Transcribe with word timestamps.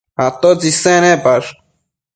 atotsi 0.25 0.65
isec 0.71 0.99
nepash? 1.03 1.49